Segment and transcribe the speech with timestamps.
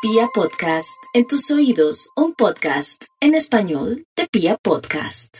[0.00, 5.38] Pia Podcast, en tus oídos, un podcast en español de Pia Podcast.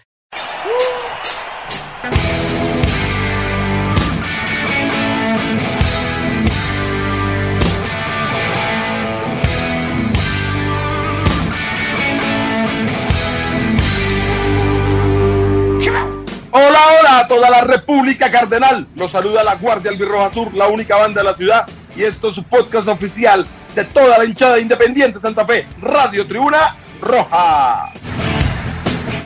[16.51, 18.89] Hola, hola a toda la República Cardenal.
[18.97, 21.65] Los saluda la Guardia Albirroja Sur, la única banda de la ciudad.
[21.95, 23.47] Y esto es su podcast oficial
[23.79, 27.93] de toda la hinchada independiente Santa Fe, Radio Tribuna Roja.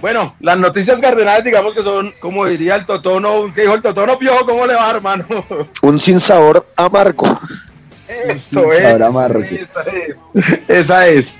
[0.02, 4.18] Bueno, las noticias cardenales, digamos que son, como diría el Totono, un dijo el Totono
[4.18, 5.24] Piojo, ¿cómo le va, hermano?
[5.80, 7.40] Un sinsabor amargo.
[8.06, 8.82] Eso Un es.
[8.82, 9.40] sabor amargo.
[9.40, 10.60] Esa es.
[10.68, 11.38] Esa es.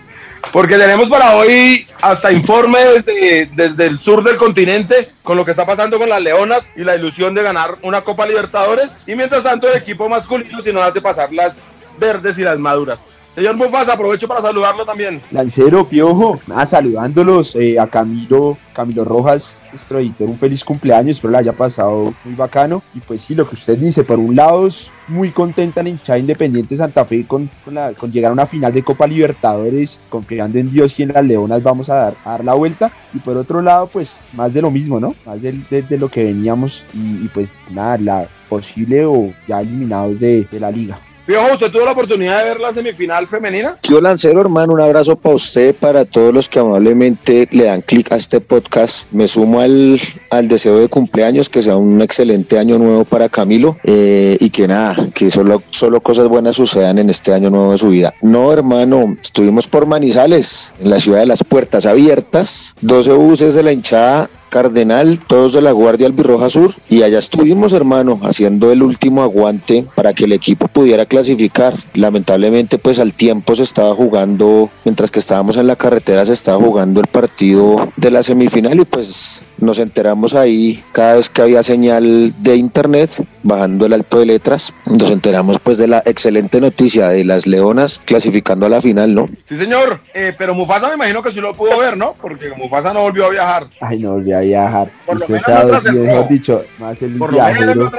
[0.50, 5.50] Porque tenemos para hoy hasta informe desde, desde el sur del continente con lo que
[5.50, 9.00] está pasando con las Leonas y la ilusión de ganar una Copa Libertadores.
[9.06, 11.58] Y mientras tanto el equipo masculino si nos hace pasar las
[11.98, 13.06] verdes y las maduras.
[13.34, 15.22] Señor Mufasa, aprovecho para saludarlo también.
[15.30, 21.32] Lancero, Piojo, nada, saludándolos eh, a Camilo, Camilo Rojas, nuestro editor, un feliz cumpleaños, espero
[21.32, 22.82] le haya pasado muy bacano.
[22.94, 24.68] Y pues sí, lo que usted dice, por un lado,
[25.08, 28.70] muy contenta en hinchada Independiente Santa Fe con, con, la- con llegar a una final
[28.70, 32.44] de Copa Libertadores, confiando en Dios y en las Leonas vamos a dar, a dar
[32.44, 32.92] la vuelta.
[33.14, 35.14] Y por otro lado, pues más de lo mismo, ¿no?
[35.24, 35.56] Más de,
[35.96, 40.98] lo que veníamos y, pues nada, la posible o ya eliminados de la liga.
[41.24, 43.78] Piojo, ¿usted tuvo la oportunidad de ver la semifinal femenina?
[43.80, 48.10] Tío Lancero, hermano, un abrazo para usted, para todos los que amablemente le dan clic
[48.10, 49.06] a este podcast.
[49.12, 50.00] Me sumo al,
[50.30, 54.66] al deseo de cumpleaños, que sea un excelente año nuevo para Camilo eh, y que
[54.66, 58.12] nada, que solo, solo cosas buenas sucedan en este año nuevo de su vida.
[58.20, 63.62] No, hermano, estuvimos por Manizales, en la ciudad de las puertas abiertas, 12 buses de
[63.62, 68.82] la hinchada Cardenal, todos de la Guardia Albirroja Sur, y allá estuvimos, hermano, haciendo el
[68.82, 71.72] último aguante para que el equipo pudiera clasificar.
[71.94, 76.62] Lamentablemente, pues al tiempo se estaba jugando, mientras que estábamos en la carretera, se estaba
[76.62, 81.62] jugando el partido de la semifinal y pues nos enteramos ahí cada vez que había
[81.62, 87.08] señal de internet, bajando el alto de letras, nos enteramos pues de la excelente noticia
[87.08, 89.28] de las Leonas clasificando a la final, ¿no?
[89.44, 90.00] Sí, señor.
[90.12, 92.14] Eh, pero Mufasa me imagino que sí lo pudo ver, ¿no?
[92.20, 93.68] Porque Mufasa no volvió a viajar.
[93.80, 94.90] Ay, no volví a viajar.
[95.06, 96.28] Por lo Usted menos está, mejor rojo.
[96.30, 97.90] dicho, más el Por lo menos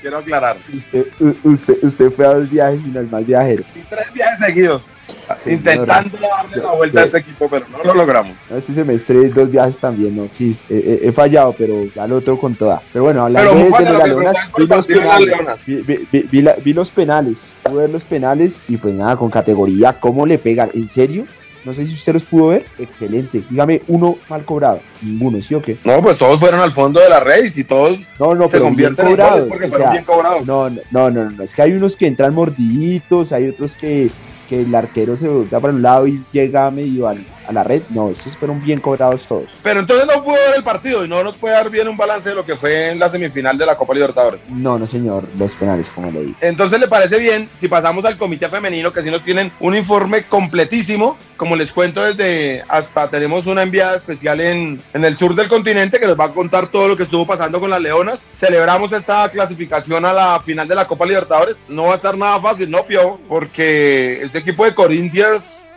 [0.00, 0.56] quiero aclarar.
[0.74, 1.06] Usted,
[1.44, 3.64] usted, usted fue a dos viajes y no el más viajero.
[3.74, 4.90] Y tres viajes seguidos.
[5.46, 8.36] Intentando darle la vuelta a este equipo, pero no lo logramos.
[8.56, 10.28] Este semestre dos viajes también, ¿no?
[10.30, 12.82] Sí, he, he- fallado, pero ya lo otro con toda.
[12.92, 15.66] Pero bueno, hablando Pero de, las leonas, vi los penales.
[15.66, 19.30] Vi- vi- vi la- vi los penales, pude ver los penales y pues nada, con
[19.30, 20.70] categoría, ¿cómo le pegan?
[20.74, 21.24] ¿En serio?
[21.66, 22.64] No sé si usted los pudo ver.
[22.78, 23.42] Excelente.
[23.50, 24.80] Dígame uno mal cobrado.
[25.02, 25.76] Ninguno, ¿sí o qué?
[25.84, 29.08] No, pues todos fueron al fondo de la red y todos No, no, se convierten
[29.08, 30.46] en goles porque o fueron sea, bien cobrados.
[30.46, 34.10] No, no, no, no, no, es que hay unos que entran mordiditos, hay otros que,
[34.48, 37.82] que el arquero se da para un lado y llega medio al- a la red.
[37.90, 39.48] No, estos fueron bien cobrados todos.
[39.62, 42.28] Pero entonces no pudo ver el partido y no nos puede dar bien un balance
[42.28, 44.40] de lo que fue en la semifinal de la Copa Libertadores.
[44.48, 46.34] No, no, señor, los penales, como le dije.
[46.40, 50.24] Entonces, ¿le parece bien si pasamos al comité femenino, que sí nos tienen un informe
[50.24, 51.16] completísimo?
[51.36, 56.00] Como les cuento, desde hasta tenemos una enviada especial en, en el sur del continente
[56.00, 58.26] que nos va a contar todo lo que estuvo pasando con las Leonas.
[58.34, 61.58] Celebramos esta clasificación a la final de la Copa Libertadores.
[61.68, 63.18] No va a estar nada fácil, ¿no, Pio?
[63.28, 65.68] Porque este equipo de Corintias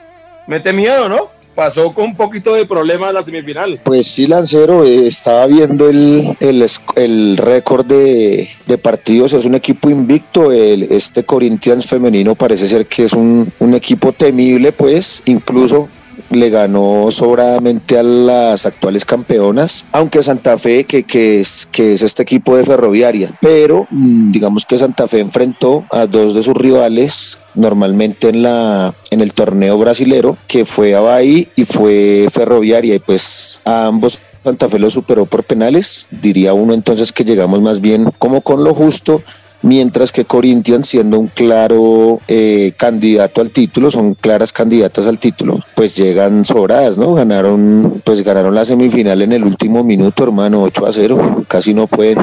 [0.47, 1.38] mete miedo, ¿no?
[1.55, 3.81] Pasó con un poquito de problema en la semifinal.
[3.83, 6.65] Pues sí, Lancero, eh, estaba viendo el, el,
[6.95, 12.85] el récord de, de partidos, es un equipo invicto, el, este Corinthians femenino parece ser
[12.85, 15.21] que es un, un equipo temible, pues.
[15.25, 15.89] Incluso
[16.29, 22.01] le ganó sobradamente a las actuales campeonas, aunque Santa Fe, que, que, es, que es
[22.01, 26.55] este equipo de ferroviaria, pero mm, digamos que Santa Fe enfrentó a dos de sus
[26.55, 32.95] rivales normalmente en la en el torneo brasilero que fue a Bahí y fue Ferroviaria
[32.95, 37.61] y pues a ambos Santa Fe lo superó por penales diría uno entonces que llegamos
[37.61, 39.23] más bien como con lo justo
[39.61, 45.59] mientras que Corinthians siendo un claro eh, candidato al título son claras candidatas al título
[45.75, 50.85] pues llegan sobradas no ganaron pues ganaron la semifinal en el último minuto hermano 8
[50.87, 52.17] a 0 casi no pueden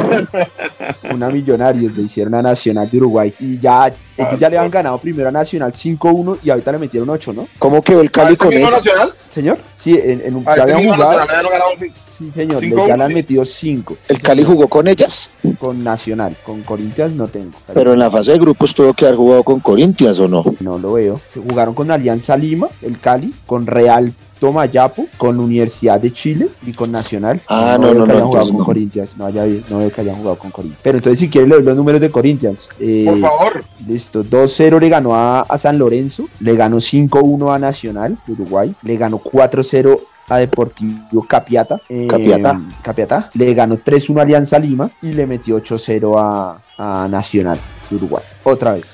[1.13, 4.99] una Millonarios le hicieron a Nacional de Uruguay y ya ellos ya le han ganado
[4.99, 7.49] primero a Nacional 5-1 y ahorita le metieron 8, ¿no?
[7.59, 8.71] ¿Cómo quedó el ¿A Cali con ellos?
[8.71, 9.13] Nacional?
[9.33, 9.59] Señor,
[9.95, 11.87] sí, en, en un ¿A ya este habían jugado, no
[12.19, 13.15] sí señor, le- Cinco, ya le han sí.
[13.15, 15.31] metido 5 ¿El Cali jugó con ellas?
[15.59, 17.53] con Nacional, con Corinthians no, no tengo.
[17.73, 20.43] Pero en la fase de grupos tuvo que haber jugado con Corinthians o no.
[20.61, 21.21] No lo veo.
[21.33, 26.73] Se jugaron con Alianza Lima, el Cali, con Real Tomayapo, con Universidad de Chile y
[26.73, 27.41] con Nacional.
[27.49, 28.65] Ah, no, no, veo que no, hayan jugado con no.
[28.65, 29.17] Corinthians.
[29.17, 30.81] No, ya vi- no veo que hayan jugado con Corinthians.
[30.83, 32.69] Pero entonces, si quieres, le doy los números de Corinthians.
[32.79, 33.65] Eh, Por favor.
[33.87, 38.75] Listo, 2-0 le ganó a, a San Lorenzo, le ganó 5-1 a Nacional de Uruguay,
[38.83, 39.99] le ganó 4-0
[40.29, 41.81] a Deportivo Capiata.
[41.89, 42.61] eh, Capiatá.
[42.83, 43.31] Capiatá.
[43.35, 46.59] Le ganó 3-1 a Alianza Lima y le metió 8-0 a,
[47.05, 48.25] a Nacional de Uruguay.
[48.43, 48.85] Otra vez.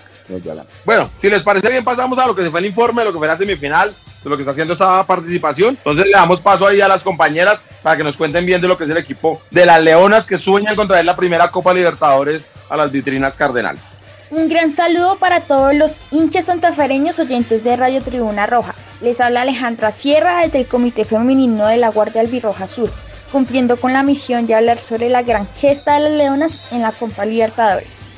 [0.84, 3.18] Bueno, si les parece bien, pasamos a lo que se fue el informe, lo que
[3.18, 5.70] fue la semifinal, de lo que está haciendo esta participación.
[5.70, 8.78] Entonces le damos paso ahí a las compañeras para que nos cuenten bien de lo
[8.78, 12.50] que es el equipo de las Leonas que sueñan con traer la primera Copa Libertadores
[12.68, 14.02] a las vitrinas cardenales.
[14.30, 18.74] Un gran saludo para todos los hinchas santafereños oyentes de Radio Tribuna Roja.
[19.02, 22.90] Les habla Alejandra Sierra desde el Comité Femenino de la Guardia Albirroja Sur,
[23.30, 26.92] cumpliendo con la misión de hablar sobre la gran gesta de las Leonas en la
[26.92, 28.08] Copa Libertadores.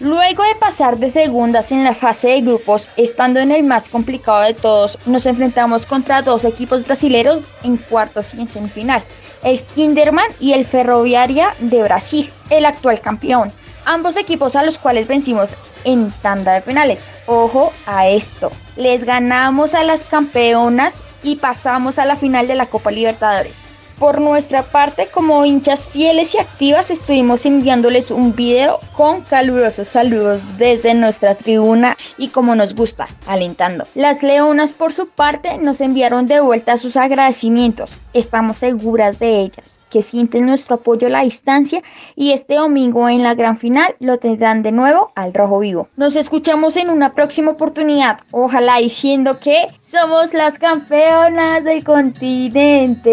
[0.00, 4.40] Luego de pasar de segundas en la fase de grupos, estando en el más complicado
[4.42, 9.02] de todos, nos enfrentamos contra dos equipos brasileños en cuartos y en semifinal,
[9.44, 13.52] el Kinderman y el Ferroviaria de Brasil, el actual campeón.
[13.86, 17.12] Ambos equipos a los cuales vencimos en tanda de penales.
[17.26, 18.50] Ojo a esto.
[18.76, 23.68] Les ganamos a las campeonas y pasamos a la final de la Copa Libertadores.
[23.98, 30.42] Por nuestra parte, como hinchas fieles y activas, estuvimos enviándoles un video con calurosos saludos
[30.58, 33.84] desde nuestra tribuna y como nos gusta, alentando.
[33.94, 37.96] Las leonas, por su parte, nos enviaron de vuelta sus agradecimientos.
[38.12, 41.82] Estamos seguras de ellas, que sienten nuestro apoyo a la distancia
[42.16, 45.88] y este domingo en la gran final lo tendrán de nuevo al rojo vivo.
[45.96, 53.12] Nos escuchamos en una próxima oportunidad, ojalá diciendo que somos las campeonas del continente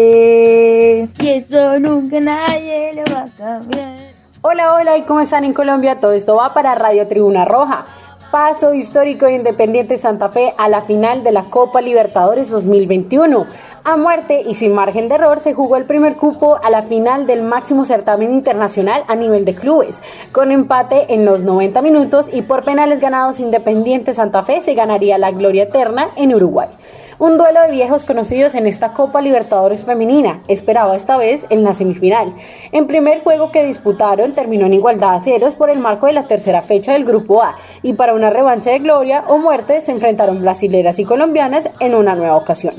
[1.18, 4.12] y eso nunca nadie lo va a cambiar.
[4.42, 6.00] Hola, hola, ¿y cómo están en Colombia?
[6.00, 7.86] Todo esto va para Radio Tribuna Roja.
[8.32, 13.46] Paso histórico de Independiente Santa Fe a la final de la Copa Libertadores 2021.
[13.84, 17.26] A muerte y sin margen de error se jugó el primer cupo a la final
[17.26, 20.00] del máximo certamen internacional a nivel de clubes.
[20.32, 25.18] Con empate en los 90 minutos y por penales ganados Independiente Santa Fe se ganaría
[25.18, 26.68] la gloria eterna en Uruguay.
[27.22, 31.72] Un duelo de viejos conocidos en esta Copa Libertadores femenina, esperaba esta vez en la
[31.72, 32.34] semifinal.
[32.72, 36.26] En primer juego que disputaron terminó en igualdad a ceros por el marco de la
[36.26, 40.42] tercera fecha del Grupo A y para una revancha de gloria o muerte se enfrentaron
[40.42, 42.74] brasileras y colombianas en una nueva ocasión.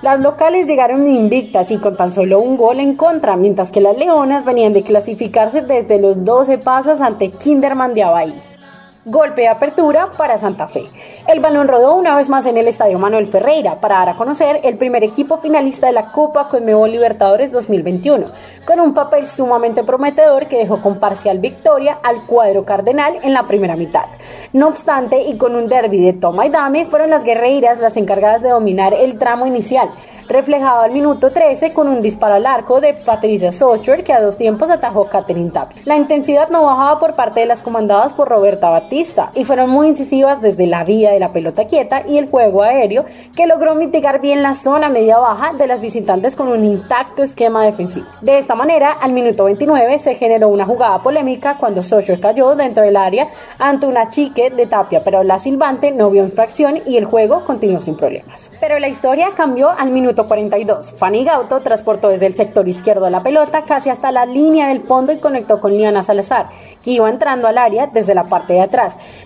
[0.00, 3.98] Las locales llegaron invictas y con tan solo un gol en contra, mientras que las
[3.98, 8.57] leonas venían de clasificarse desde los 12 pasos ante Kinderman de Abahí.
[9.04, 10.90] Golpe de apertura para Santa Fe.
[11.28, 14.60] El balón rodó una vez más en el Estadio Manuel Ferreira para dar a conocer
[14.64, 18.26] el primer equipo finalista de la Copa Conmebol Libertadores 2021,
[18.66, 23.46] con un papel sumamente prometedor que dejó con parcial victoria al cuadro cardenal en la
[23.46, 24.06] primera mitad.
[24.52, 28.42] No obstante, y con un derby de toma y dame, fueron las guerreiras las encargadas
[28.42, 29.88] de dominar el tramo inicial,
[30.28, 34.36] reflejado al minuto 13 con un disparo al arco de Patricia Socher que a dos
[34.36, 35.80] tiempos atajó Catherine Tapia.
[35.84, 38.87] La intensidad no bajaba por parte de las comandadas por Roberta Batista
[39.34, 43.04] y fueron muy incisivas desde la vía de la pelota quieta y el juego aéreo
[43.36, 47.64] que logró mitigar bien la zona media baja de las visitantes con un intacto esquema
[47.64, 48.06] defensivo.
[48.22, 52.82] De esta manera, al minuto 29 se generó una jugada polémica cuando Socher cayó dentro
[52.82, 57.04] del área ante una chique de Tapia, pero la silbante no vio infracción y el
[57.04, 58.50] juego continuó sin problemas.
[58.58, 60.92] Pero la historia cambió al minuto 42.
[60.92, 65.12] Fanny Gauto transportó desde el sector izquierdo la pelota casi hasta la línea del fondo
[65.12, 66.48] y conectó con Liana Salazar,
[66.82, 68.77] que iba entrando al área desde la parte de atrás,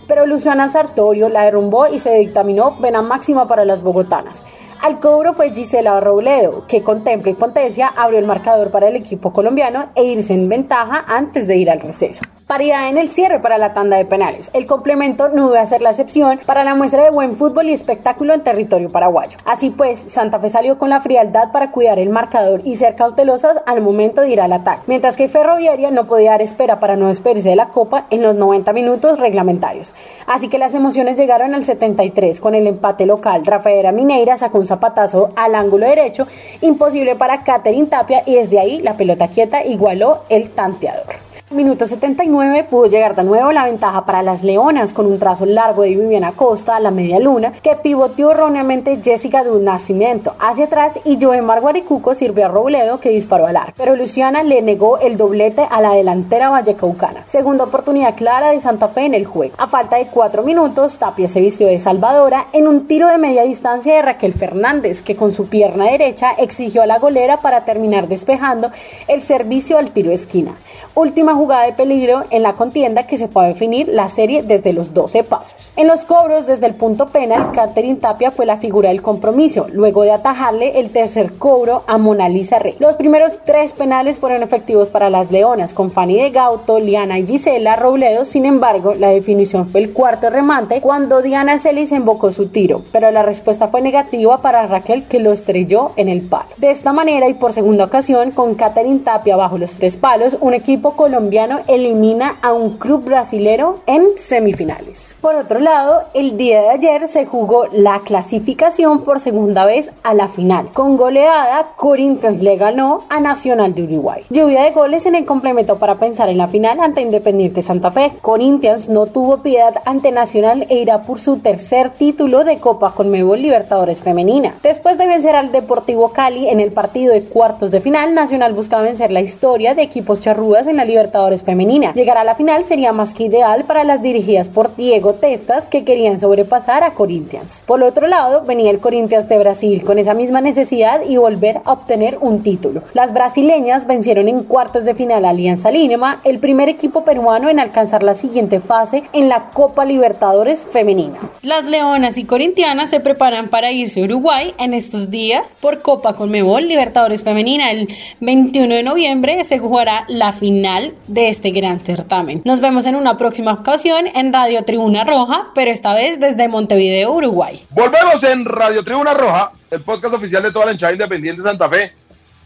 [0.07, 4.43] pero Luciana Sartorio la derrumbó y se dictaminó pena máxima para las bogotanas.
[4.83, 8.97] Al cobro fue Gisela Robledo, que con temple y potencia abrió el marcador para el
[8.97, 12.25] equipo colombiano e irse en ventaja antes de ir al receso.
[12.49, 14.51] Paridad en el cierre para la tanda de penales.
[14.53, 18.35] El complemento no debe ser la excepción para la muestra de buen fútbol y espectáculo
[18.35, 19.39] en territorio paraguayo.
[19.45, 23.63] Así pues, Santa Fe salió con la frialdad para cuidar el marcador y ser cautelosas
[23.65, 27.07] al momento de ir al ataque, mientras que Ferroviaria no podía dar espera para no
[27.07, 29.95] despedirse de la copa en los 90 minutos reglamentarios.
[30.27, 33.47] Así que las emociones llegaron al 73 con el empate local.
[33.47, 36.27] Rafaela Mineira sacó un zapatazo al ángulo derecho,
[36.61, 41.22] imposible para Catherine Tapia y desde ahí la pelota quieta igualó el tanteador.
[41.55, 45.83] Minuto 79 pudo llegar de nuevo la ventaja para las Leonas con un trazo largo
[45.83, 50.65] de Viviana Costa a la media luna que pivoteó erróneamente Jessica de un nacimiento hacia
[50.65, 53.75] atrás y Joemar Guaricuco sirvió a Robledo que disparó al arco.
[53.77, 57.25] Pero Luciana le negó el doblete a la delantera vallecaucana.
[57.27, 59.55] Segunda oportunidad clara de Santa Fe en el juego.
[59.59, 63.43] A falta de cuatro minutos, Tapia se vistió de Salvadora en un tiro de media
[63.43, 68.09] distancia de Raquel Fernández que con su pierna derecha exigió a la golera para terminar
[68.09, 68.71] despejando
[69.07, 70.55] el servicio al tiro esquina.
[70.95, 74.95] Última jugada de peligro en la contienda que se puede definir la serie desde los
[74.95, 75.73] 12 pasos.
[75.75, 80.05] En los cobros desde el punto penal, Catherine Tapia fue la figura del compromiso, luego
[80.05, 82.77] de atajarle el tercer cobro a Mona Lisa Rey.
[82.79, 87.27] Los primeros tres penales fueron efectivos para las Leonas, con Fanny de Gauto, Liana y
[87.27, 92.51] Gisela Robledo, sin embargo, la definición fue el cuarto remate cuando Diana Celis embocó su
[92.51, 96.51] tiro, pero la respuesta fue negativa para Raquel que lo estrelló en el palo.
[96.59, 100.55] De esta manera y por segunda ocasión, con Catherine Tapia bajo los tres palos, un
[100.55, 101.32] equipo colombiano
[101.67, 105.17] elimina a un club brasilero en semifinales.
[105.21, 110.13] Por otro lado, el día de ayer se jugó la clasificación por segunda vez a
[110.13, 110.69] la final.
[110.73, 114.25] Con goleada, Corinthians le ganó a Nacional de Uruguay.
[114.29, 118.13] Lluvia de goles en el complemento para pensar en la final ante Independiente Santa Fe.
[118.21, 123.41] Corinthians no tuvo piedad ante Nacional e irá por su tercer título de Copa Conmebol
[123.41, 124.55] Libertadores Femenina.
[124.63, 128.83] Después de vencer al Deportivo Cali en el partido de cuartos de final, Nacional buscaba
[128.83, 131.93] vencer la historia de equipos charrúas en la Libertadores Femenina.
[131.95, 135.85] Llegar a la final sería más que ideal para las dirigidas por Diego Testas que
[135.85, 137.63] querían sobrepasar a Corinthians.
[137.67, 141.73] Por otro lado, venía el Corinthians de Brasil con esa misma necesidad y volver a
[141.73, 142.83] obtener un título.
[142.95, 147.61] Las brasileñas vencieron en cuartos de final a Alianza Lima, el primer equipo peruano en
[147.61, 151.19] alcanzar la siguiente fase en la Copa Libertadores Femenina.
[151.43, 156.15] Las leonas y corintianas se preparan para irse a Uruguay en estos días por Copa
[156.15, 157.71] Conmebol Libertadores Femenina.
[157.71, 157.89] El
[158.21, 162.43] 21 de noviembre se jugará la final de este gran certamen.
[162.45, 167.13] Nos vemos en una próxima ocasión en Radio Tribuna Roja, pero esta vez desde Montevideo,
[167.13, 167.61] Uruguay.
[167.71, 171.69] Volvemos en Radio Tribuna Roja, el podcast oficial de toda la hinchada independiente de Santa
[171.69, 171.93] Fe.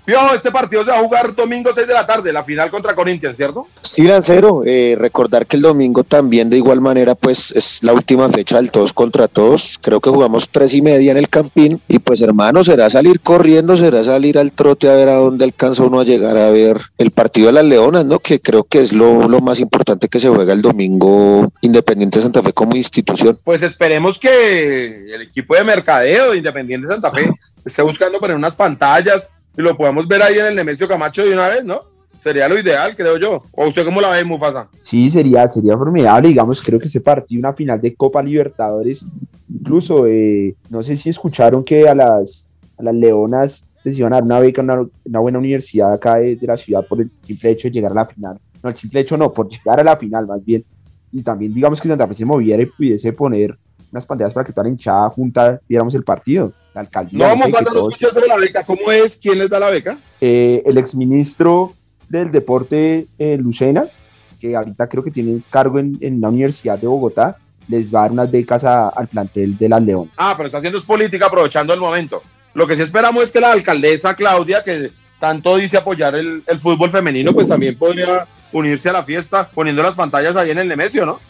[0.07, 2.95] Vio, este partido se va a jugar domingo 6 de la tarde, la final contra
[2.95, 3.67] Corinthians, ¿cierto?
[3.83, 8.29] Sí, Lancero, eh, recordar que el domingo también de igual manera pues es la última
[8.29, 11.99] fecha del todos contra todos, creo que jugamos tres y media en el Campín y
[11.99, 15.99] pues hermano, será salir corriendo, será salir al trote a ver a dónde alcanza uno
[15.99, 18.21] a llegar a ver el partido de las Leonas, ¿no?
[18.21, 22.45] Que creo que es lo, lo más importante que se juega el domingo Independiente Santa
[22.45, 23.41] Fe como institución.
[23.43, 27.29] Pues esperemos que el equipo de mercadeo de Independiente Santa Fe
[27.65, 31.33] esté buscando poner unas pantallas y lo podemos ver ahí en el Nemesio Camacho de
[31.33, 31.83] una vez, ¿no?
[32.21, 33.45] Sería lo ideal, creo yo.
[33.53, 34.69] ¿O usted cómo la ve, Mufasa?
[34.79, 36.29] Sí, sería, sería formidable.
[36.29, 39.05] Digamos, creo que ese partido, una final de Copa Libertadores,
[39.49, 42.49] incluso, eh, no sé si escucharon que a las,
[42.79, 46.17] a las Leonas les iban a dar una beca en una, una, buena universidad acá
[46.17, 48.41] de, de, la ciudad por el simple hecho de llegar a la final.
[48.63, 50.65] No, el simple hecho no, por llegar a la final más bien.
[51.13, 53.57] Y también, digamos, que Santa Fe se moviera y pudiese poner
[53.93, 56.53] unas pantallas para que toda la hinchada junta viéramos el partido.
[56.77, 57.29] La alcaldía.
[57.29, 58.63] No, Mufasa, no escuchas sobre la beca.
[58.65, 59.17] ¿Cómo es?
[59.17, 59.99] ¿Quién les da la beca?
[60.21, 61.73] Eh, el exministro
[62.07, 63.87] del deporte, eh, Lucena,
[64.39, 68.03] que ahorita creo que tiene cargo en, en, la Universidad de Bogotá, les va a
[68.03, 70.11] dar unas becas a, al plantel de las León.
[70.19, 72.23] Ah, pero está haciendo política aprovechando el momento.
[72.53, 76.59] Lo que sí esperamos es que la alcaldesa Claudia, que tanto dice apoyar el, el
[76.59, 80.69] fútbol femenino, pues también podría unirse a la fiesta poniendo las pantallas ahí en el
[80.69, 81.21] Nemesio, ¿no?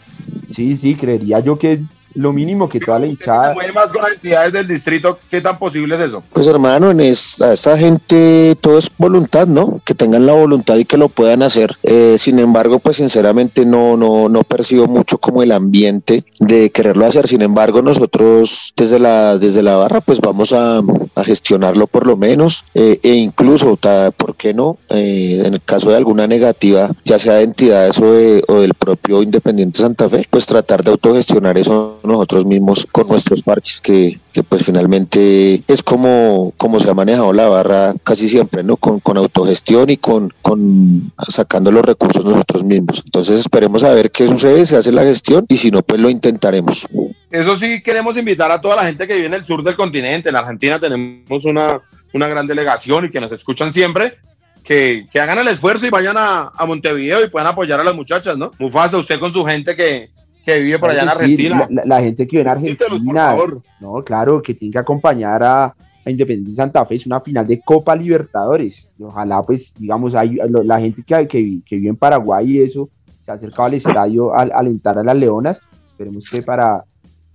[0.53, 1.79] Sí, sí, creería yo que
[2.17, 3.55] lo mínimo que toda la hinchada.
[3.59, 6.23] Se más con las entidades del distrito, ¿qué tan posible es eso?
[6.33, 9.81] Pues hermano, en esta, esta gente todo es voluntad, ¿no?
[9.85, 11.77] Que tengan la voluntad y que lo puedan hacer.
[11.83, 17.05] Eh, sin embargo, pues sinceramente no, no, no percibo mucho como el ambiente de quererlo
[17.05, 17.27] hacer.
[17.27, 20.81] Sin embargo, nosotros desde la, desde la barra, pues vamos a,
[21.15, 22.65] a gestionarlo por lo menos.
[22.73, 23.77] Eh, e incluso,
[24.17, 24.77] ¿por qué no?
[24.89, 28.73] Eh, en el caso de alguna negativa, ya sea de entidades o, de, o del
[28.73, 34.19] propio Independiente Santa Fe, pues tratar de autogestionar eso nosotros mismos con nuestros parches que,
[34.33, 38.77] que, pues finalmente es como, como se ha manejado la barra casi siempre, ¿no?
[38.77, 43.03] Con, con autogestión y con, con sacando los recursos nosotros mismos.
[43.05, 46.09] Entonces esperemos a ver qué sucede, se hace la gestión y si no, pues lo
[46.09, 46.87] intentaremos.
[47.29, 50.29] Eso sí, queremos invitar a toda la gente que vive en el sur del continente.
[50.29, 51.81] En Argentina tenemos una,
[52.13, 54.17] una gran delegación y que nos escuchan siempre.
[54.63, 57.95] Que, que, hagan el esfuerzo y vayan a, a, Montevideo y puedan apoyar a las
[57.95, 58.51] muchachas, ¿no?
[58.59, 60.09] Mufasa, usted con su gente que,
[60.53, 61.67] que vive por allá en Argentina.
[61.67, 63.35] Sí, la, la, gente que vive en Argentina.
[63.81, 66.95] No, claro, que tiene que acompañar a, a Independiente Santa Fe.
[66.95, 68.87] Es una final de Copa Libertadores.
[68.97, 72.89] Y ojalá, pues, digamos, hay, la gente que, que, que, vive en Paraguay y eso
[73.25, 75.61] se ha acercado al estadio a, a alentar a las Leonas.
[75.85, 76.85] Esperemos que para,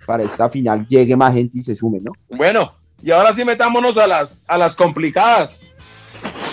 [0.07, 2.12] para esta final llegue más gente y se sume, ¿no?
[2.31, 5.62] Bueno, y ahora sí metámonos a las, a las complicadas.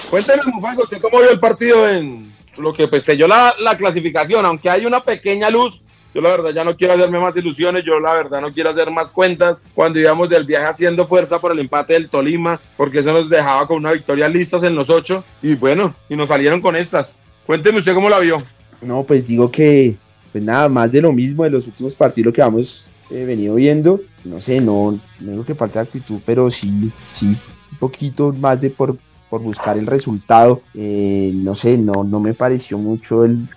[0.09, 0.41] Cuénteme,
[0.77, 4.45] ¿usted cómo vio el partido en lo que pues selló la, la clasificación?
[4.45, 7.99] Aunque hay una pequeña luz yo la verdad ya no quiero hacerme más ilusiones, yo
[7.99, 9.63] la verdad no quiero hacer más cuentas.
[9.73, 13.67] Cuando íbamos del viaje haciendo fuerza por el empate del Tolima, porque eso nos dejaba
[13.67, 15.23] con una victoria listas en los ocho.
[15.41, 17.25] Y bueno, y nos salieron con estas.
[17.45, 18.41] Cuénteme usted cómo la vio.
[18.81, 19.95] No, pues digo que,
[20.31, 24.01] pues nada, más de lo mismo de los últimos partidos que hemos eh, venido viendo.
[24.23, 28.69] No sé, no, no digo que falta actitud, pero sí, sí, un poquito más de
[28.69, 28.97] por
[29.29, 30.61] por buscar el resultado.
[30.73, 33.47] Eh, no sé, no, no me pareció mucho el,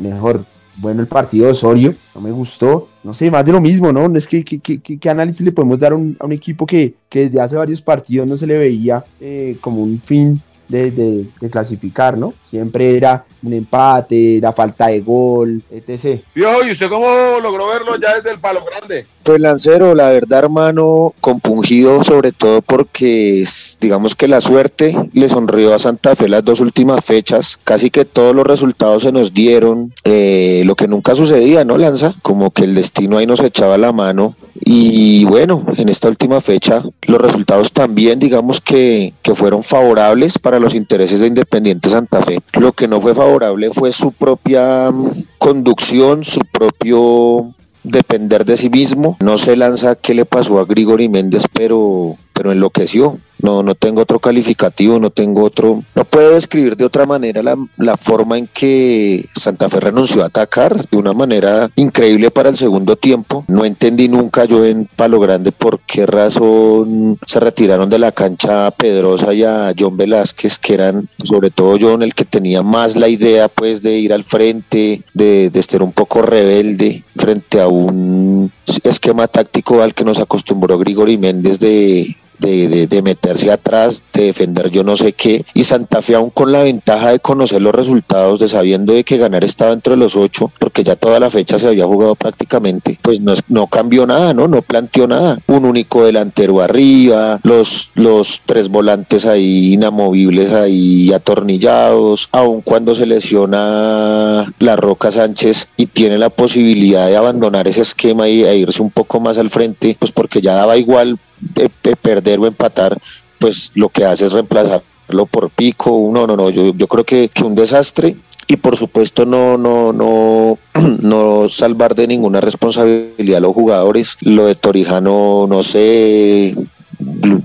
[0.00, 0.44] mejor,
[0.78, 4.14] bueno el partido de Osorio, no me gustó, no sé, más de lo mismo, ¿no?
[4.16, 8.26] Es que, ¿qué análisis le podemos dar a un, equipo que, desde hace varios partidos
[8.26, 12.34] no se le veía eh, como un fin de, de, clasificar, ¿no?
[12.50, 16.20] Siempre era un empate, la falta de gol, etc.
[16.34, 17.06] Viejo, ¿y usted cómo
[17.40, 19.06] logró verlo ya desde el palo grande?
[19.22, 23.44] Pues Lancero, la verdad, hermano, compungido sobre todo porque
[23.78, 27.58] digamos que la suerte le sonrió a Santa Fe las dos últimas fechas.
[27.62, 32.14] Casi que todos los resultados se nos dieron, eh, lo que nunca sucedía, ¿no, Lanza?
[32.22, 34.34] Como que el destino ahí nos echaba la mano.
[34.60, 40.58] Y bueno, en esta última fecha los resultados también, digamos que, que fueron favorables para
[40.58, 42.37] los intereses de Independiente Santa Fe.
[42.58, 48.70] Lo que no fue favorable fue su propia mm, conducción, su propio depender de sí
[48.70, 49.16] mismo.
[49.20, 53.18] No se lanza qué le pasó a Grigori Méndez, pero, pero enloqueció.
[53.40, 55.82] No, no tengo otro calificativo, no tengo otro.
[55.94, 60.26] No puedo describir de otra manera la, la, forma en que Santa Fe renunció a
[60.26, 63.44] atacar de una manera increíble para el segundo tiempo.
[63.48, 68.70] No entendí nunca yo en Palo Grande por qué razón se retiraron de la cancha
[68.72, 73.08] Pedrosa y a John Velázquez, que eran sobre todo John el que tenía más la
[73.08, 78.50] idea pues de ir al frente, de, de estar un poco rebelde frente a un
[78.82, 84.70] esquema táctico al que nos acostumbró Grigori Méndez de de, de, meterse atrás, de defender
[84.70, 88.40] yo no sé qué, y Santa Fe aún con la ventaja de conocer los resultados,
[88.40, 91.68] de sabiendo de que ganar estaba entre los ocho, porque ya toda la fecha se
[91.68, 94.48] había jugado prácticamente, pues no, no cambió nada, ¿no?
[94.48, 95.38] No planteó nada.
[95.46, 103.06] Un único delantero arriba, los, los tres volantes ahí inamovibles ahí atornillados, aun cuando se
[103.06, 108.82] lesiona la Roca Sánchez y tiene la posibilidad de abandonar ese esquema y, e irse
[108.82, 112.98] un poco más al frente, pues porque ya daba igual de, perder o empatar,
[113.38, 116.10] pues lo que hace es reemplazarlo por pico.
[116.12, 118.16] No, no, no, yo, yo creo que, que un desastre
[118.48, 120.58] y por supuesto no no no
[121.02, 126.54] no salvar de ninguna responsabilidad a los jugadores lo de Torijano no sé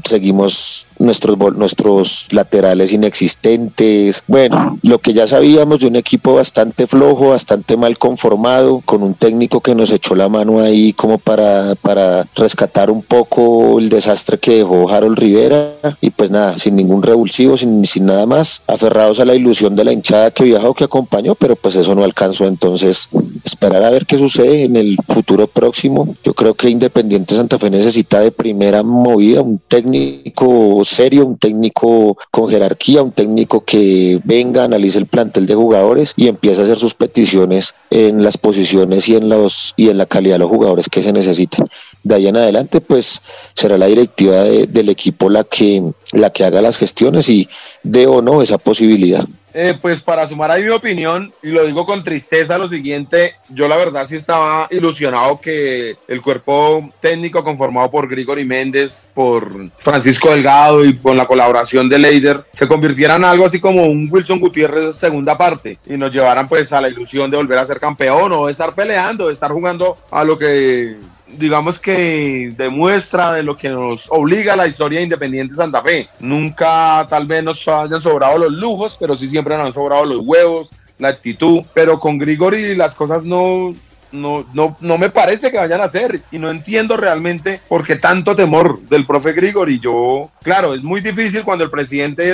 [0.04, 4.24] seguimos nuestros, nuestros laterales inexistentes.
[4.28, 9.14] Bueno, lo que ya sabíamos de un equipo bastante flojo, bastante mal conformado, con un
[9.14, 14.38] técnico que nos echó la mano ahí como para, para rescatar un poco el desastre
[14.38, 15.74] que dejó Harold Rivera.
[16.02, 19.84] Y pues nada, sin ningún revulsivo, sin, sin nada más, aferrados a la ilusión de
[19.84, 22.46] la hinchada que viajó, que acompañó, pero pues eso no alcanzó.
[22.46, 23.10] Entonces,
[23.43, 26.15] esperar a ver qué sucede en el futuro próximo.
[26.23, 32.17] Yo creo que Independiente Santa Fe necesita de primera movida un técnico serio, un técnico
[32.32, 36.77] con jerarquía, un técnico que venga, analice el plantel de jugadores y empiece a hacer
[36.77, 40.89] sus peticiones en las posiciones y en los y en la calidad de los jugadores
[40.89, 41.67] que se necesitan.
[42.03, 43.21] De ahí en adelante, pues
[43.53, 47.47] será la directiva del equipo la que la que haga las gestiones y
[47.84, 49.25] dé o no esa posibilidad.
[49.54, 53.68] Eh, pues para sumar ahí mi opinión, y lo digo con tristeza, lo siguiente, yo
[53.68, 60.32] la verdad sí estaba ilusionado que el cuerpo técnico conformado por Grigori Méndez, por Francisco
[60.32, 64.39] Delgado y con la colaboración de Leider, se convirtiera en algo así como un Wilson
[64.39, 68.32] Gutiérrez segunda parte y nos llevaran pues a la ilusión de volver a ser campeón
[68.32, 70.96] o de estar peleando, de estar jugando a lo que
[71.38, 76.08] digamos que demuestra de lo que nos obliga la historia de Independiente Santa Fe.
[76.19, 80.19] Nunca tal vez nos hayan sobrado los lujos, pero sí siempre nos han sobrado los
[80.19, 80.69] huevos,
[81.00, 81.62] la actitud.
[81.74, 83.74] Pero con Grigori las cosas no,
[84.12, 87.96] no, no, no me parece que vayan a ser y no entiendo realmente por qué
[87.96, 89.80] tanto temor del profe Grigori.
[89.80, 92.34] Yo, claro, es muy difícil cuando el presidente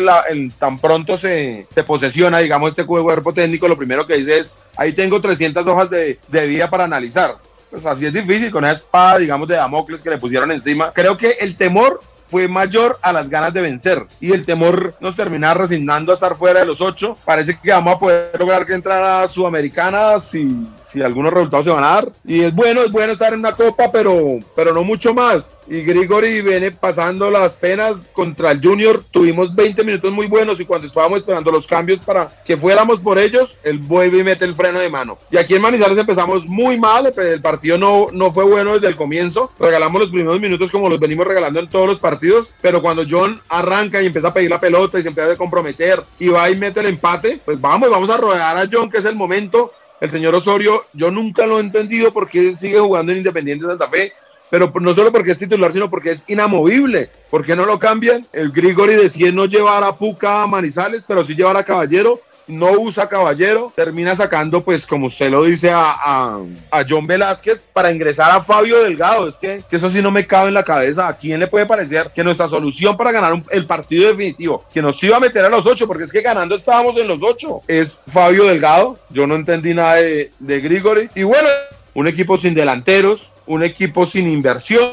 [0.60, 4.94] tan pronto se, se, posesiona, digamos, este cuerpo técnico, lo primero que dice es, ahí
[4.94, 7.36] tengo 300 hojas de, de vida para analizar
[7.70, 10.92] pues así es difícil con esa espada, digamos, de Damocles que le pusieron encima.
[10.92, 15.16] Creo que el temor fue mayor a las ganas de vencer y el temor nos
[15.16, 17.18] termina resignando a estar fuera de los ocho.
[17.26, 21.84] Parece que vamos a poder lograr que entrara Sudamericana si, si algunos resultados se van
[21.84, 22.12] a dar.
[22.26, 25.56] Y es bueno, es bueno estar en una copa, pero, pero no mucho más.
[25.68, 29.04] Y Grigori viene pasando las penas contra el Junior.
[29.12, 33.20] Tuvimos 20 minutos muy buenos y cuando estábamos esperando los cambios para que fuéramos por
[33.20, 35.20] ellos, el vuelve y mete el freno de mano.
[35.30, 37.14] Y aquí en Manizales empezamos muy mal.
[37.16, 39.52] El partido no, no fue bueno desde el comienzo.
[39.60, 42.56] Regalamos los primeros minutos como los venimos regalando en todos los partidos.
[42.62, 46.04] Pero cuando John arranca y empieza a pedir la pelota y se empieza a comprometer
[46.18, 49.06] y va y mete el empate, pues vamos, vamos a rodear a John, que es
[49.06, 53.66] el momento el señor Osorio, yo nunca lo he entendido porque sigue jugando en Independiente
[53.66, 54.14] Santa Fe,
[54.50, 57.10] pero no solo porque es titular, sino porque es inamovible.
[57.30, 58.26] ¿Por qué no lo cambian?
[58.34, 62.72] El Grigori decide no llevar a Puca a Manizales, pero sí llevar a Caballero no
[62.72, 66.40] usa Caballero, termina sacando, pues como usted lo dice, a,
[66.72, 69.28] a, John Velázquez para ingresar a Fabio Delgado.
[69.28, 71.08] Es que, eso sí no me cabe en la cabeza.
[71.08, 75.02] ¿A quién le puede parecer que nuestra solución para ganar el partido definitivo, que nos
[75.04, 78.02] iba a meter a los ocho, porque es que ganando estábamos en los ocho, es
[78.08, 78.98] Fabio Delgado?
[79.10, 81.10] Yo no entendí nada de, de Grigori.
[81.16, 81.48] Y bueno,
[81.94, 84.92] un equipo sin delanteros, un equipo sin inversión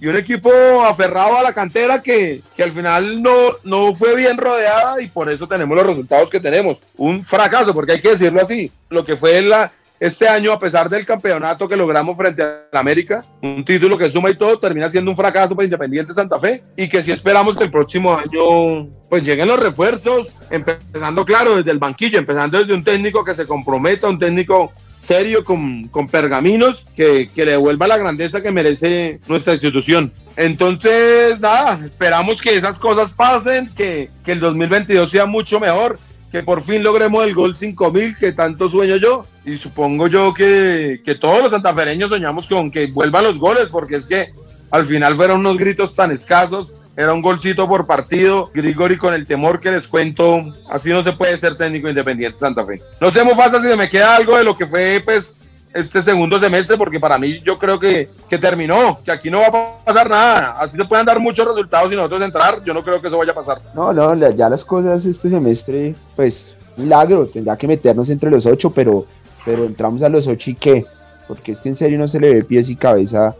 [0.00, 0.50] y un equipo
[0.82, 3.30] aferrado a la cantera que, que, al final no,
[3.62, 6.78] no fue bien rodeada y por eso tenemos los resultados que tenemos.
[6.96, 10.90] Un fracaso, porque hay que decirlo así, lo que fue la, este año, a pesar
[10.90, 15.12] del campeonato que logramos frente a América, un título que suma y todo, termina siendo
[15.12, 19.22] un fracaso para Independiente Santa Fe y que si esperamos que el próximo año pues
[19.22, 24.08] lleguen los refuerzos, empezando claro desde el banquillo, empezando desde un técnico que se comprometa,
[24.08, 29.54] un técnico serio, con, con pergaminos, que, que, le devuelva la grandeza que merece nuestra
[29.54, 30.12] institución.
[30.36, 35.98] Entonces, nada, esperamos que esas cosas pasen, que, que el 2022 sea mucho mejor,
[36.30, 39.26] que por fin logremos el gol 5000 que tanto sueño yo.
[39.44, 43.96] Y supongo yo que, que todos los santafereños soñamos con que vuelvan los goles, porque
[43.96, 44.32] es que
[44.70, 48.50] al final fueron unos gritos tan escasos era un golcito por partido.
[48.52, 50.42] Grigori con el temor que les cuento.
[50.70, 52.80] Así no se puede ser técnico independiente Santa Fe.
[53.00, 56.76] No sé, Mufasa, si me queda algo de lo que fue, pues, este segundo semestre,
[56.76, 60.56] porque para mí yo creo que, que terminó, que aquí no va a pasar nada.
[60.58, 62.62] Así se pueden dar muchos resultados y nosotros entrar.
[62.62, 63.58] Yo no creo que eso vaya a pasar.
[63.74, 67.26] No, no, ya las cosas este semestre, pues, milagro.
[67.26, 69.06] Tendría que meternos entre los ocho, pero,
[69.46, 70.84] pero entramos a los ocho y qué.
[71.26, 73.34] Porque es que en serio no se le ve pies y cabeza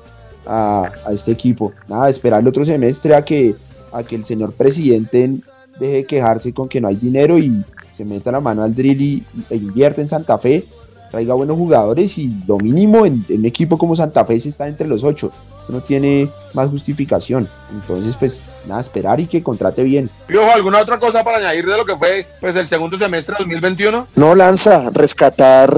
[0.46, 1.72] a, este equipo.
[1.88, 3.55] Nada, esperar el otro semestre a que,
[3.92, 5.31] a que el señor presidente
[5.78, 7.64] deje de quejarse con que no hay dinero y
[7.96, 10.64] se meta la mano al drill y, e invierte en Santa Fe,
[11.11, 14.68] traiga buenos jugadores y lo mínimo en, en un equipo como Santa Fe se está
[14.68, 15.31] entre los ocho.
[15.62, 17.48] Eso no tiene más justificación.
[17.72, 20.11] Entonces, pues nada, esperar y que contrate bien.
[20.27, 23.44] Piojo, ¿alguna otra cosa para añadir de lo que fue pues el segundo semestre de
[23.44, 24.07] 2021?
[24.16, 25.75] No, Lanza, rescatar,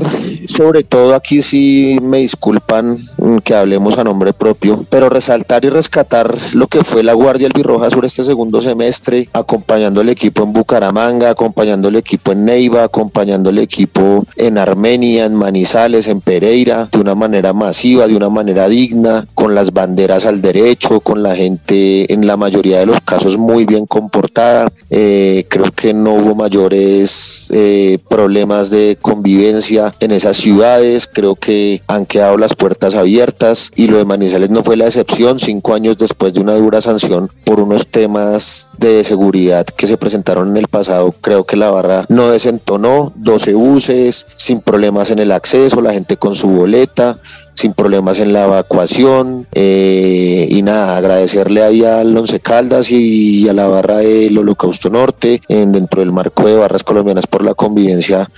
[0.47, 2.99] sobre todo aquí sí me disculpan
[3.45, 7.91] que hablemos a nombre propio, pero resaltar y rescatar lo que fue la Guardia Albirroja
[7.91, 13.51] sobre este segundo semestre, acompañando al equipo en Bucaramanga, acompañando al equipo en Neiva, acompañando
[13.51, 18.69] al equipo en Armenia, en Manizales, en Pereira, de una manera masiva, de una manera
[18.69, 23.37] digna, con las banderas al derecho, con la gente en la mayoría de los casos
[23.37, 24.73] muy bien comportada.
[24.89, 31.09] Eh, creo que no hubo mayores eh, problemas de convivencia en esas ciudades.
[31.13, 35.41] Creo que han quedado las puertas abiertas y lo de Manizales no fue la excepción.
[35.41, 40.51] Cinco años después de una dura sanción por unos temas de seguridad que se presentaron
[40.51, 43.13] en el pasado, creo que la barra no desentonó.
[43.17, 47.19] 12 buses, sin problemas en el acceso, la gente con su boleta
[47.55, 53.53] sin problemas en la evacuación eh, y nada, agradecerle ahí al Once Caldas y a
[53.53, 58.29] la barra del Holocausto Norte en, dentro del marco de barras colombianas por la convivencia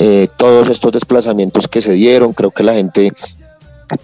[0.00, 3.12] eh, todos estos desplazamientos que se dieron, creo que la gente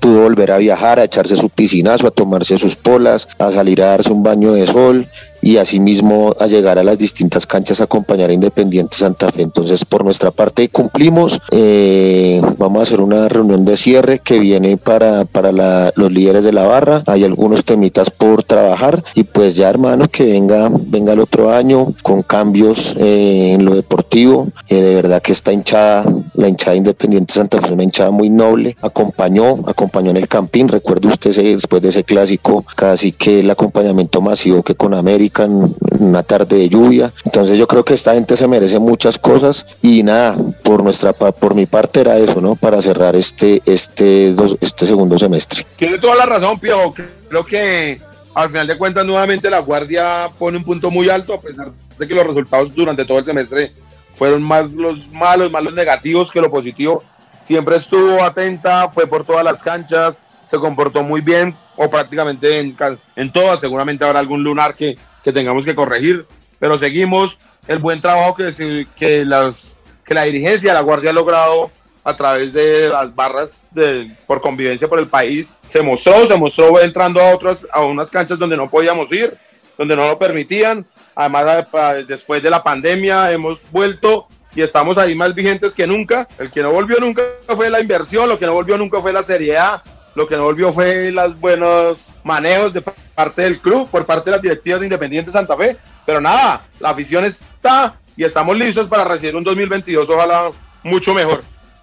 [0.01, 3.90] pudo volver a viajar, a echarse su piscinazo, a tomarse sus polas, a salir a
[3.90, 5.07] darse un baño de sol
[5.44, 9.42] y asimismo a llegar a las distintas canchas a acompañar a Independiente Santa Fe.
[9.42, 11.38] Entonces, por nuestra parte cumplimos.
[11.50, 16.52] Eh, vamos a hacer una reunión de cierre que viene para, para los líderes de
[16.52, 17.02] la barra.
[17.07, 21.92] Hay algunos temitas por trabajar y pues ya hermano que venga, venga el otro año
[22.02, 24.48] con cambios eh, en lo deportivo.
[24.68, 26.04] De verdad que esta hinchada,
[26.35, 28.76] la hinchada Independiente Santa Fe es una hinchada muy noble.
[28.80, 30.68] Acompañó, acompañó en el campín.
[30.68, 35.75] Recuerde usted después de ese clásico, casi que el acompañamiento masivo que con América en
[35.99, 37.12] una tarde de lluvia.
[37.25, 41.55] Entonces yo creo que esta gente se merece muchas cosas y nada, por nuestra por
[41.55, 42.55] mi parte era eso, ¿no?
[42.55, 45.66] Para cerrar este este este segundo semestre.
[45.77, 46.94] Tiene toda la razón, Pio.
[47.29, 48.01] Creo que
[48.35, 52.07] al final de cuentas nuevamente la Guardia pone un punto muy alto a pesar de
[52.07, 53.73] que los resultados durante todo el semestre
[54.14, 57.03] fueron más los malos, más los negativos que lo positivo.
[57.42, 62.77] Siempre estuvo atenta, fue por todas las canchas, se comportó muy bien o prácticamente en,
[63.16, 63.61] en todas.
[63.61, 66.27] Seguramente habrá algún lunar que, que tengamos que corregir,
[66.61, 71.71] pero seguimos el buen trabajo que, que, las, que la dirigencia la Guardia ha logrado
[72.05, 75.55] a través de las barras de, por convivencia por el país.
[75.67, 79.33] Se mostró, se mostró entrando a otras, a unas canchas donde no podíamos ir,
[79.79, 80.87] donde no lo permitían.
[81.15, 81.67] Además,
[82.07, 86.29] después de la pandemia hemos vuelto y estamos ahí más vigentes que nunca.
[86.39, 89.23] El que no volvió nunca fue la inversión, lo que no volvió nunca fue la
[89.23, 89.83] seriedad,
[90.14, 94.37] lo que no volvió fue los buenos manejos de parte del club, por parte de
[94.37, 95.77] las directivas de Independiente Santa Fe.
[96.07, 100.50] Pero nada, la afición está y estamos listos para recibir un 2022, ojalá
[100.83, 101.42] mucho mejor.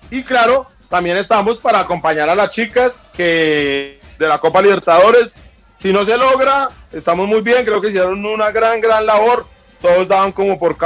[0.09, 5.35] Y claro, también estamos para acompañar a las chicas que de la Copa Libertadores.
[5.77, 9.45] Si no se logra, estamos muy bien, creo que hicieron una gran, gran labor.
[9.81, 10.77] Todos daban como por,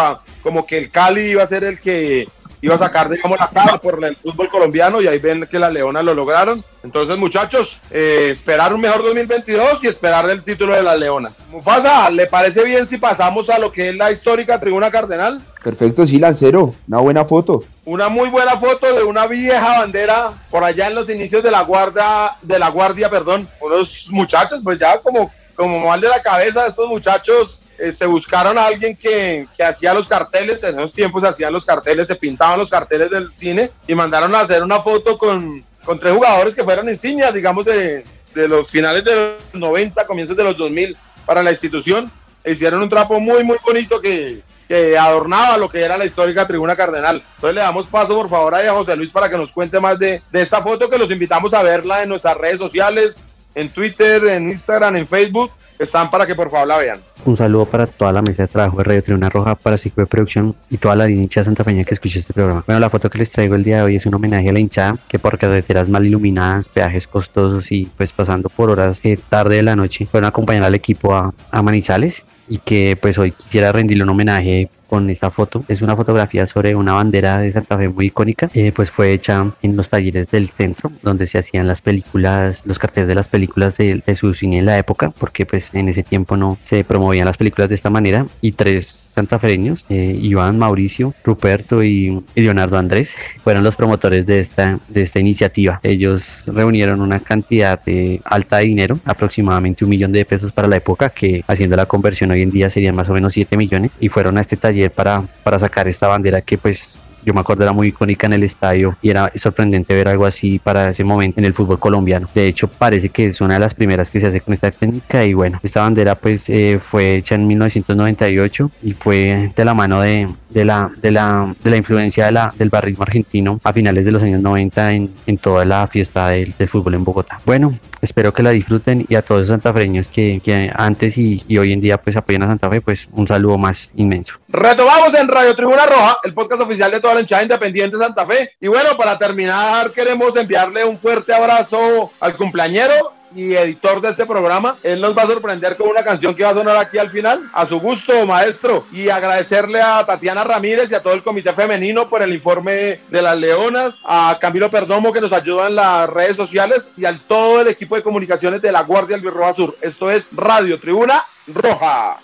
[0.41, 2.29] como que el Cali iba a ser el que
[2.65, 5.71] iba a sacar, digamos, la cara por el fútbol colombiano y ahí ven que las
[5.71, 6.63] Leonas lo lograron.
[6.83, 11.47] Entonces, muchachos, eh, esperar un mejor 2022 y esperar el título de las Leonas.
[11.49, 15.41] Mufasa, ¿le parece bien si pasamos a lo que es la histórica tribuna cardenal?
[15.63, 17.63] Perfecto, sí, Lancero, una buena foto.
[17.85, 21.61] Una muy buena foto de una vieja bandera por allá en los inicios de la
[21.61, 26.65] guardia, de la guardia, perdón, unos muchachos, pues ya como, como mal de la cabeza,
[26.65, 31.23] estos muchachos eh, se buscaron a alguien que, que, hacía los carteles, en esos tiempos
[31.23, 35.17] hacían los carteles, se pintaban los carteles del cine y mandaron a hacer una foto
[35.17, 40.05] con, con tres jugadores que fueron insignias, digamos, de, de, los finales de los 90,
[40.05, 42.11] comienzos de los 2000 para la institución.
[42.43, 46.47] E hicieron un trapo muy, muy bonito que, que adornaba lo que era la histórica
[46.47, 47.21] tribuna cardenal.
[47.35, 50.21] Entonces le damos paso, por favor, a José Luis para que nos cuente más de,
[50.31, 53.19] de esta foto que los invitamos a verla en nuestras redes sociales,
[53.55, 57.01] en Twitter, en Instagram, en Facebook están para que por favor la vean.
[57.25, 60.07] Un saludo para toda la mesa de trabajo de Radio Tribuna Roja, para Ciclo de
[60.07, 62.63] Producción y toda la hinchada santafeña que escucha este programa.
[62.67, 64.59] Bueno, la foto que les traigo el día de hoy es un homenaje a la
[64.59, 69.55] hinchada que por carreteras mal iluminadas, peajes costosos y pues pasando por horas de tarde
[69.55, 73.31] de la noche fueron a acompañar al equipo a, a Manizales y que pues hoy
[73.31, 75.63] quisiera rendirle un homenaje con esta foto.
[75.67, 78.49] Es una fotografía sobre una bandera de Santa Fe muy icónica.
[78.53, 82.79] Eh, pues fue hecha en los talleres del centro, donde se hacían las películas, los
[82.79, 86.03] carteles de las películas de, de, su cine en la época, porque pues en ese
[86.03, 88.25] tiempo no se promovían las películas de esta manera.
[88.41, 94.39] Y tres santafereños, eh, Iván, Mauricio, Ruperto y, y, Leonardo Andrés, fueron los promotores de
[94.39, 95.79] esta, de esta iniciativa.
[95.83, 100.77] Ellos reunieron una cantidad de alta de dinero, aproximadamente un millón de pesos para la
[100.77, 104.09] época, que haciendo la conversión hoy en día serían más o menos 7 millones, y
[104.09, 107.73] fueron a este taller para, para sacar esta bandera que pues yo me acuerdo era
[107.73, 111.45] muy icónica en el estadio y era sorprendente ver algo así para ese momento en
[111.45, 112.29] el fútbol colombiano.
[112.35, 115.25] De hecho, parece que es una de las primeras que se hace con esta técnica
[115.25, 120.01] y bueno, esta bandera pues eh, fue hecha en 1998 y fue de la mano
[120.01, 124.05] de, de, la, de, la, de la influencia de la, del barrismo argentino a finales
[124.05, 127.41] de los años 90 en, en toda la fiesta del, del, fútbol en Bogotá.
[127.45, 131.57] Bueno, espero que la disfruten y a todos los santafreños que, que antes y, y,
[131.57, 134.35] hoy en día pues apoyan a Santa Fe, pues un saludo más inmenso.
[134.47, 138.51] Retomamos en Radio Tribuna Roja, el podcast oficial de toda la hinchada independiente Santa Fe.
[138.61, 144.25] Y bueno, para terminar, queremos enviarle un fuerte abrazo al cumpleañero y editor de este
[144.25, 144.77] programa.
[144.81, 147.49] Él nos va a sorprender con una canción que va a sonar aquí al final.
[147.53, 148.85] A su gusto, maestro.
[148.91, 153.21] Y agradecerle a Tatiana Ramírez y a todo el comité femenino por el informe de
[153.21, 157.61] las Leonas, a Camilo Perdomo que nos ayuda en las redes sociales y al todo
[157.61, 159.77] el equipo de comunicaciones de la Guardia Albirroja Sur.
[159.81, 162.17] Esto es Radio Tribuna Roja.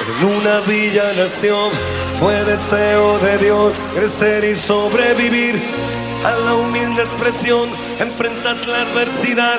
[0.00, 1.70] En una villa nación
[2.20, 5.60] fue deseo de Dios crecer y sobrevivir
[6.24, 7.68] a la humilde expresión,
[7.98, 9.58] enfrentar la adversidad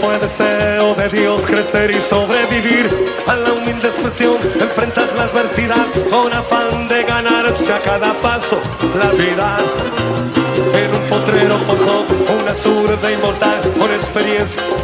[0.00, 2.88] Fue deseo de Dios crecer y sobrevivir
[3.26, 8.60] a la humilde expresión, enfrentar la adversidad con afán de ganarse a cada paso
[8.98, 9.91] la vida.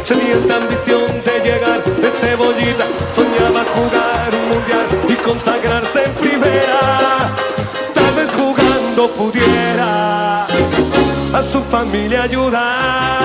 [0.09, 6.79] Experiencia, sedienta ambición de llegar de cebollita, soñaba jugar un mundial y consagrarse en primera.
[7.93, 13.19] Tal vez jugando pudiera a su familia ayudar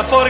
[0.00, 0.29] Diego está